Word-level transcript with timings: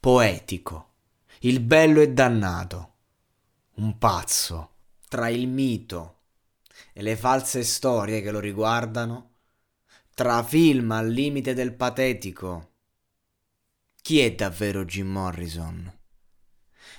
poetico, 0.00 0.92
il 1.40 1.58
bello 1.58 2.00
e 2.00 2.12
dannato, 2.12 2.92
un 3.74 3.98
pazzo, 3.98 4.74
tra 5.08 5.28
il 5.28 5.48
mito 5.48 6.20
e 6.92 7.02
le 7.02 7.16
false 7.16 7.64
storie 7.64 8.20
che 8.22 8.30
lo 8.30 8.38
riguardano, 8.38 9.32
tra 10.14 10.44
film 10.44 10.92
al 10.92 11.08
limite 11.08 11.52
del 11.52 11.74
patetico. 11.74 12.70
Chi 14.00 14.20
è 14.20 14.32
davvero 14.34 14.84
Jim 14.84 15.08
Morrison? 15.08 15.92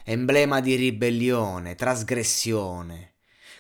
Emblema 0.03 0.59
di 0.59 0.75
ribellione, 0.75 1.75
trasgressione, 1.75 3.13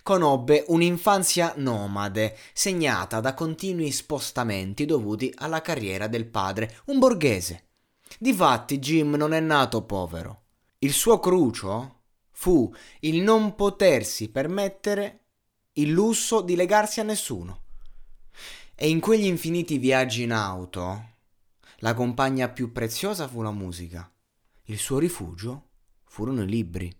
conobbe 0.03 0.65
un'infanzia 0.67 1.53
nomade, 1.55 2.37
segnata 2.51 3.21
da 3.21 3.33
continui 3.33 3.91
spostamenti 3.91 4.83
dovuti 4.83 5.31
alla 5.37 5.61
carriera 5.61 6.07
del 6.07 6.25
padre, 6.25 6.79
un 6.87 6.99
borghese. 6.99 7.68
Difatti 8.17 8.79
Jim 8.79 9.13
non 9.15 9.33
è 9.33 9.39
nato 9.39 9.83
povero. 9.83 10.43
Il 10.79 10.93
suo 10.93 11.19
crucio 11.19 11.97
fu 12.31 12.73
il 13.01 13.21
non 13.21 13.55
potersi 13.55 14.29
permettere 14.29 15.19
il 15.73 15.91
lusso 15.91 16.41
di 16.41 16.55
legarsi 16.55 16.99
a 16.99 17.03
nessuno. 17.03 17.63
E 18.75 18.89
in 18.89 18.99
quegli 18.99 19.25
infiniti 19.25 19.77
viaggi 19.77 20.23
in 20.23 20.31
auto, 20.31 21.09
la 21.77 21.93
compagna 21.93 22.49
più 22.49 22.71
preziosa 22.71 23.27
fu 23.27 23.41
la 23.41 23.51
musica. 23.51 24.09
Il 24.63 24.77
suo 24.77 24.99
rifugio 24.99 25.67
furono 26.05 26.43
i 26.43 26.47
libri 26.47 26.99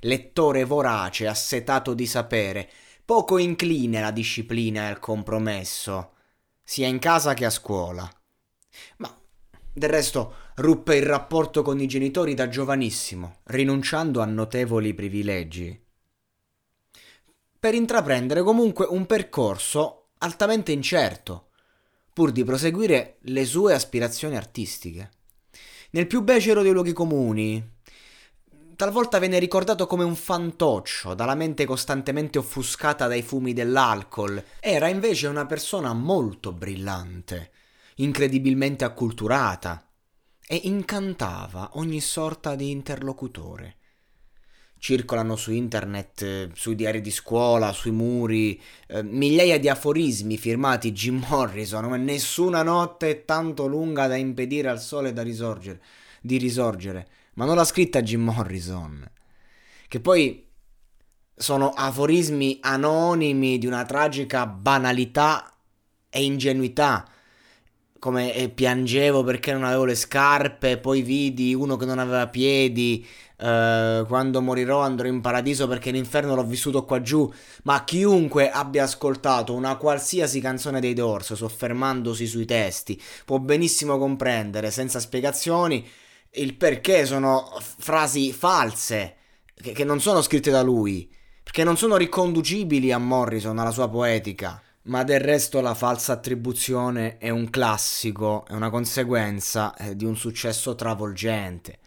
lettore 0.00 0.64
vorace, 0.64 1.26
assetato 1.26 1.94
di 1.94 2.06
sapere, 2.06 2.70
poco 3.04 3.38
incline 3.38 3.98
alla 3.98 4.10
disciplina 4.10 4.82
e 4.82 4.90
al 4.90 4.98
compromesso, 4.98 6.14
sia 6.62 6.86
in 6.86 6.98
casa 6.98 7.34
che 7.34 7.44
a 7.44 7.50
scuola. 7.50 8.10
Ma 8.98 9.20
del 9.76 9.90
resto 9.90 10.32
ruppe 10.54 10.96
il 10.96 11.04
rapporto 11.04 11.60
con 11.60 11.78
i 11.78 11.86
genitori 11.86 12.32
da 12.32 12.48
giovanissimo, 12.48 13.40
rinunciando 13.44 14.22
a 14.22 14.24
notevoli 14.24 14.94
privilegi. 14.94 15.78
Per 17.58 17.74
intraprendere 17.74 18.42
comunque 18.42 18.86
un 18.88 19.04
percorso 19.04 20.12
altamente 20.18 20.72
incerto, 20.72 21.50
pur 22.10 22.32
di 22.32 22.42
proseguire 22.42 23.18
le 23.20 23.44
sue 23.44 23.74
aspirazioni 23.74 24.34
artistiche. 24.34 25.10
Nel 25.90 26.06
più 26.06 26.22
becero 26.22 26.62
dei 26.62 26.72
luoghi 26.72 26.94
comuni, 26.94 27.74
talvolta 28.76 29.18
venne 29.18 29.38
ricordato 29.38 29.86
come 29.86 30.04
un 30.04 30.16
fantoccio, 30.16 31.12
dalla 31.12 31.34
mente 31.34 31.66
costantemente 31.66 32.38
offuscata 32.38 33.08
dai 33.08 33.20
fumi 33.20 33.52
dell'alcol. 33.52 34.42
Era 34.58 34.88
invece 34.88 35.26
una 35.26 35.44
persona 35.44 35.92
molto 35.92 36.52
brillante, 36.52 37.50
incredibilmente 37.96 38.84
acculturata, 38.84 39.88
e 40.48 40.60
incantava 40.64 41.70
ogni 41.74 42.00
sorta 42.00 42.54
di 42.54 42.70
interlocutore. 42.70 43.76
Circolano 44.78 45.34
su 45.36 45.52
internet, 45.52 46.52
sui 46.52 46.74
diari 46.74 47.00
di 47.00 47.10
scuola, 47.10 47.72
sui 47.72 47.90
muri, 47.90 48.60
eh, 48.86 49.02
migliaia 49.02 49.58
di 49.58 49.68
aforismi 49.68 50.36
firmati 50.36 50.92
Jim 50.92 51.24
Morrison, 51.28 51.86
ma 51.86 51.96
nessuna 51.96 52.62
notte 52.62 53.10
è 53.10 53.24
tanto 53.24 53.66
lunga 53.66 54.06
da 54.06 54.16
impedire 54.16 54.68
al 54.68 54.80
sole 54.80 55.12
risorgere, 55.22 55.82
di 56.20 56.36
risorgere 56.36 57.08
ma 57.36 57.44
non 57.44 57.56
l'ha 57.56 57.64
scritta 57.64 58.02
Jim 58.02 58.22
Morrison. 58.22 59.08
Che 59.88 60.00
poi 60.00 60.46
sono 61.34 61.70
aforismi 61.70 62.58
anonimi 62.62 63.58
di 63.58 63.66
una 63.66 63.84
tragica 63.84 64.46
banalità 64.46 65.54
e 66.08 66.24
ingenuità. 66.24 67.08
Come 67.98 68.34
eh, 68.34 68.48
piangevo 68.48 69.24
perché 69.24 69.52
non 69.52 69.64
avevo 69.64 69.84
le 69.84 69.94
scarpe, 69.94 70.78
poi 70.78 71.02
vidi 71.02 71.54
uno 71.54 71.76
che 71.76 71.84
non 71.84 71.98
aveva 71.98 72.26
piedi. 72.28 73.06
Uh, 73.38 74.06
quando 74.06 74.40
morirò 74.40 74.80
andrò 74.80 75.06
in 75.06 75.20
paradiso 75.20 75.68
perché 75.68 75.90
l'inferno 75.90 76.34
l'ho 76.34 76.44
vissuto 76.44 76.84
qua 76.84 77.02
giù. 77.02 77.30
Ma 77.64 77.84
chiunque 77.84 78.50
abbia 78.50 78.84
ascoltato 78.84 79.52
una 79.54 79.76
qualsiasi 79.76 80.40
canzone 80.40 80.80
dei 80.80 80.94
Doors, 80.94 81.34
soffermandosi 81.34 82.26
sui 82.26 82.46
testi, 82.46 83.00
può 83.24 83.38
benissimo 83.38 83.98
comprendere 83.98 84.70
senza 84.70 85.00
spiegazioni 85.00 85.86
il 86.36 86.54
perché 86.54 87.04
sono 87.06 87.50
frasi 87.60 88.32
false, 88.32 89.16
che, 89.54 89.72
che 89.72 89.84
non 89.84 90.00
sono 90.00 90.22
scritte 90.22 90.50
da 90.50 90.62
lui, 90.62 91.10
perché 91.42 91.64
non 91.64 91.76
sono 91.76 91.96
riconducibili 91.96 92.92
a 92.92 92.98
Morrison, 92.98 93.58
alla 93.58 93.70
sua 93.70 93.88
poetica. 93.88 94.60
Ma 94.86 95.02
del 95.02 95.18
resto 95.20 95.60
la 95.60 95.74
falsa 95.74 96.12
attribuzione 96.12 97.18
è 97.18 97.28
un 97.30 97.50
classico, 97.50 98.44
è 98.46 98.52
una 98.52 98.70
conseguenza 98.70 99.74
eh, 99.74 99.96
di 99.96 100.04
un 100.04 100.16
successo 100.16 100.76
travolgente. 100.76 101.78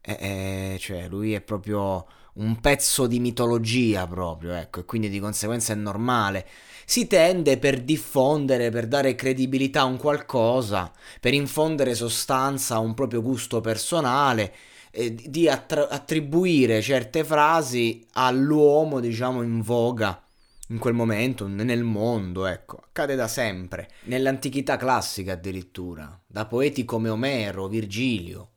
Eh, 0.00 0.74
eh, 0.74 0.78
cioè, 0.80 1.06
lui 1.08 1.34
è 1.34 1.40
proprio 1.40 2.04
un 2.34 2.60
pezzo 2.60 3.06
di 3.06 3.20
mitologia 3.20 4.06
proprio, 4.08 4.54
ecco, 4.54 4.80
e 4.80 4.84
quindi 4.84 5.08
di 5.08 5.20
conseguenza 5.20 5.72
è 5.72 5.76
normale 5.76 6.46
si 6.84 7.06
tende 7.06 7.58
per 7.58 7.80
diffondere, 7.80 8.70
per 8.70 8.86
dare 8.88 9.14
credibilità 9.14 9.82
a 9.82 9.84
un 9.84 9.96
qualcosa, 9.96 10.92
per 11.20 11.32
infondere 11.32 11.94
sostanza 11.94 12.74
a 12.74 12.78
un 12.80 12.94
proprio 12.94 13.22
gusto 13.22 13.60
personale, 13.60 14.52
eh, 14.90 15.14
di 15.14 15.48
attra- 15.48 15.88
attribuire 15.88 16.82
certe 16.82 17.24
frasi 17.24 18.04
all'uomo, 18.12 19.00
diciamo, 19.00 19.42
in 19.42 19.62
voga 19.62 20.20
in 20.68 20.78
quel 20.78 20.94
momento, 20.94 21.46
nel 21.46 21.82
mondo, 21.82 22.46
ecco, 22.46 22.80
accade 22.84 23.14
da 23.14 23.28
sempre, 23.28 23.90
nell'antichità 24.04 24.76
classica 24.76 25.32
addirittura, 25.32 26.18
da 26.26 26.46
poeti 26.46 26.84
come 26.84 27.08
Omero, 27.08 27.68
Virgilio. 27.68 28.50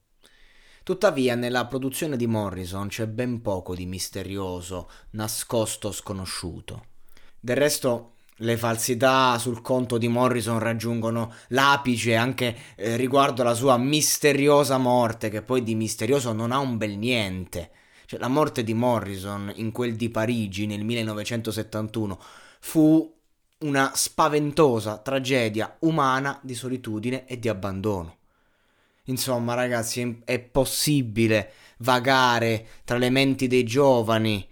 Tuttavia, 0.84 1.36
nella 1.36 1.66
produzione 1.66 2.16
di 2.16 2.28
Morrison 2.28 2.88
c'è 2.88 3.07
ben 3.07 3.42
poco 3.42 3.74
di 3.74 3.86
misterioso, 3.86 4.90
nascosto, 5.12 5.92
sconosciuto. 5.92 6.86
Del 7.40 7.57
resto, 7.57 8.13
le 8.40 8.56
falsità 8.56 9.38
sul 9.38 9.62
conto 9.62 9.98
di 9.98 10.08
Morrison 10.08 10.60
raggiungono 10.60 11.34
l'apice 11.50 12.16
anche 12.16 12.56
eh, 12.75 12.98
riguardo 12.98 13.42
alla 13.42 13.54
sua 13.54 13.78
misteriosa 13.78 14.78
morte, 14.78 15.30
che 15.30 15.42
poi 15.42 15.63
di 15.63 15.74
misterioso 15.74 16.34
non 16.34 16.51
ha 16.51 16.60
un 16.60 16.78
bel 16.78 16.98
niente. 16.98 17.72
Cioè, 18.06 18.19
la 18.19 18.28
morte 18.28 18.63
di 18.63 18.74
Morrison 18.74 19.52
in 19.56 19.72
quel 19.72 19.96
di 19.96 20.10
Parigi 20.10 20.66
nel 20.66 20.84
1971 20.84 22.19
fu 22.60 23.13
una 23.60 23.92
spaventosa 23.96 24.98
tragedia 24.98 25.78
umana 25.80 26.40
di 26.44 26.54
solitudine 26.54 27.25
e 27.25 27.40
di 27.40 27.50
abbandono. 27.50 28.18
Insomma, 29.06 29.54
ragazzi, 29.54 30.22
è 30.25 30.40
possibile 30.40 31.52
vagare 31.80 32.68
tra 32.84 32.98
le 32.98 33.10
menti 33.10 33.48
dei 33.48 33.63
giovani 33.63 34.48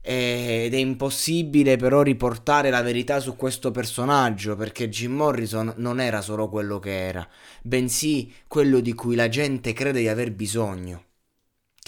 ed 0.00 0.72
è 0.72 0.76
impossibile 0.76 1.76
però 1.76 2.02
riportare 2.02 2.70
la 2.70 2.82
verità 2.82 3.20
su 3.20 3.36
questo 3.36 3.70
personaggio 3.70 4.56
perché 4.56 4.88
Jim 4.88 5.12
Morrison 5.12 5.74
non 5.76 6.00
era 6.00 6.22
solo 6.22 6.48
quello 6.48 6.78
che 6.78 7.08
era, 7.08 7.28
bensì 7.62 8.32
quello 8.46 8.80
di 8.80 8.94
cui 8.94 9.16
la 9.16 9.28
gente 9.28 9.72
crede 9.72 10.00
di 10.00 10.08
aver 10.08 10.32
bisogno, 10.32 11.04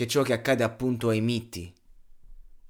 che 0.01 0.07
ciò 0.07 0.23
che 0.23 0.33
accade 0.33 0.65
appunto 0.65 1.11
ai 1.11 1.21
miti. 1.21 1.71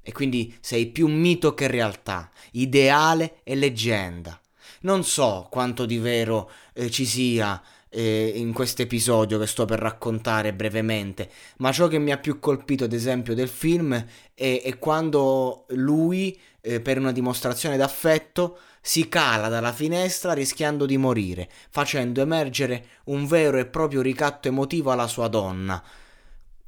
E 0.03 0.11
quindi 0.11 0.53
sei 0.61 0.87
più 0.87 1.07
mito 1.07 1.55
che 1.55 1.69
realtà, 1.69 2.29
ideale 2.53 3.37
e 3.45 3.55
leggenda. 3.55 4.41
Non 4.81 5.05
so 5.05 5.47
quanto 5.49 5.87
di 5.87 5.99
vero 5.99 6.51
eh, 6.73 6.91
ci 6.91 7.07
sia 7.07 7.63
eh, 7.89 8.33
in 8.35 8.53
questo 8.53 8.83
episodio 8.83 9.39
che 9.39 9.47
sto 9.47 9.65
per 9.65 9.79
raccontare 9.79 10.53
brevemente, 10.53 11.31
ma 11.59 11.71
ciò 11.71 11.87
che 11.87 11.99
mi 11.99 12.11
ha 12.11 12.19
più 12.19 12.41
colpito 12.41 12.83
ad 12.83 12.93
esempio 12.93 13.33
del 13.37 13.49
film 13.49 13.95
è, 14.35 14.63
è 14.65 14.79
quando 14.81 15.67
lui, 15.69 16.37
eh, 16.61 16.81
per 16.81 16.99
una 16.99 17.13
dimostrazione 17.13 17.77
d'affetto, 17.77 18.59
si 18.81 19.09
cala 19.09 19.47
dalla 19.47 19.73
finestra 19.73 20.33
rischiando 20.33 20.85
di 20.85 20.97
morire, 20.97 21.49
facendo 21.71 22.23
emergere 22.23 22.87
un 23.05 23.25
vero 23.29 23.57
e 23.59 23.67
proprio 23.67 24.01
ricatto 24.01 24.49
emotivo 24.49 24.91
alla 24.91 25.07
sua 25.07 25.29
donna. 25.29 25.81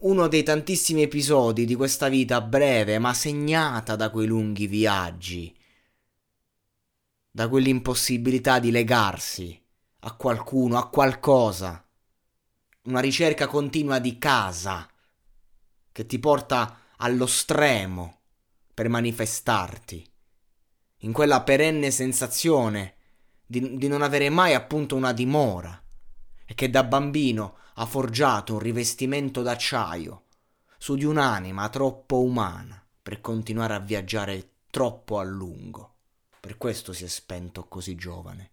Uno 0.02 0.26
dei 0.26 0.42
tantissimi 0.42 1.02
episodi 1.02 1.64
di 1.64 1.76
questa 1.76 2.08
vita 2.08 2.40
breve 2.40 2.98
ma 2.98 3.14
segnata 3.14 3.94
da 3.94 4.10
quei 4.10 4.26
lunghi 4.26 4.66
viaggi, 4.66 5.56
da 7.30 7.48
quell'impossibilità 7.48 8.58
di 8.58 8.72
legarsi 8.72 9.56
a 10.00 10.12
qualcuno, 10.14 10.76
a 10.76 10.88
qualcosa. 10.88 11.86
Una 12.86 12.98
ricerca 12.98 13.46
continua 13.46 14.00
di 14.00 14.18
casa 14.18 14.90
che 15.92 16.04
ti 16.04 16.18
porta 16.18 16.78
allo 16.96 17.26
stremo 17.26 18.22
per 18.74 18.88
manifestarti. 18.88 20.04
In 21.02 21.12
quella 21.12 21.42
perenne 21.42 21.92
sensazione 21.92 22.94
di, 23.46 23.76
di 23.76 23.86
non 23.86 24.02
avere 24.02 24.30
mai 24.30 24.54
appunto 24.54 24.96
una 24.96 25.12
dimora 25.12 25.80
e 26.44 26.54
che 26.54 26.68
da 26.70 26.82
bambino 26.82 27.58
ha 27.74 27.86
forgiato 27.86 28.54
un 28.54 28.58
rivestimento 28.58 29.42
d'acciaio 29.42 30.24
su 30.78 30.94
di 30.94 31.04
un'anima 31.04 31.68
troppo 31.68 32.20
umana 32.20 32.84
per 33.02 33.20
continuare 33.20 33.74
a 33.74 33.78
viaggiare 33.78 34.50
troppo 34.70 35.18
a 35.18 35.22
lungo. 35.22 35.94
Per 36.40 36.56
questo 36.56 36.92
si 36.92 37.04
è 37.04 37.08
spento 37.08 37.68
così 37.68 37.94
giovane. 37.94 38.50